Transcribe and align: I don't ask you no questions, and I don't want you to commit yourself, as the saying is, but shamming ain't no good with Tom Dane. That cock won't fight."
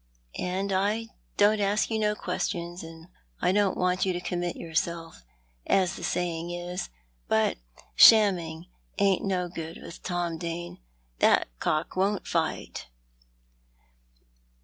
I 0.39 1.09
don't 1.37 1.59
ask 1.59 1.91
you 1.91 1.99
no 1.99 2.15
questions, 2.15 2.81
and 2.81 3.07
I 3.39 3.51
don't 3.51 3.77
want 3.77 4.03
you 4.03 4.13
to 4.13 4.19
commit 4.19 4.55
yourself, 4.55 5.23
as 5.67 5.95
the 5.95 6.03
saying 6.03 6.49
is, 6.49 6.89
but 7.27 7.57
shamming 7.95 8.65
ain't 8.97 9.23
no 9.23 9.47
good 9.47 9.79
with 9.79 10.01
Tom 10.01 10.39
Dane. 10.39 10.79
That 11.19 11.49
cock 11.59 11.95
won't 11.95 12.25
fight." 12.25 12.87